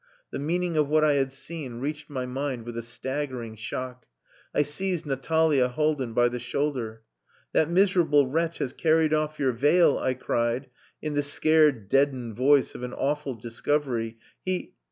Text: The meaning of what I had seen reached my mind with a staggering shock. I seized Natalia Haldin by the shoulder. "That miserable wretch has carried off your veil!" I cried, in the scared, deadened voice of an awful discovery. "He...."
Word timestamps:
The 0.31 0.39
meaning 0.39 0.77
of 0.77 0.87
what 0.89 1.03
I 1.03 1.13
had 1.13 1.31
seen 1.31 1.75
reached 1.79 2.09
my 2.09 2.25
mind 2.25 2.65
with 2.65 2.75
a 2.75 2.81
staggering 2.81 3.55
shock. 3.55 4.07
I 4.51 4.63
seized 4.63 5.05
Natalia 5.05 5.67
Haldin 5.67 6.13
by 6.13 6.27
the 6.27 6.39
shoulder. 6.39 7.03
"That 7.53 7.69
miserable 7.69 8.25
wretch 8.25 8.57
has 8.57 8.73
carried 8.73 9.13
off 9.13 9.37
your 9.37 9.51
veil!" 9.51 9.99
I 9.99 10.15
cried, 10.15 10.71
in 11.03 11.13
the 11.13 11.21
scared, 11.21 11.87
deadened 11.87 12.35
voice 12.35 12.73
of 12.73 12.81
an 12.81 12.93
awful 12.93 13.35
discovery. 13.35 14.17
"He...." 14.43 14.73